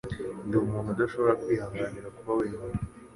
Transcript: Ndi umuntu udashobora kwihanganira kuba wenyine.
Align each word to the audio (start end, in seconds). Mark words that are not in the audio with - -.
Ndi 0.47 0.55
umuntu 0.65 0.89
udashobora 0.91 1.39
kwihanganira 1.41 2.07
kuba 2.17 2.31
wenyine. 2.39 2.77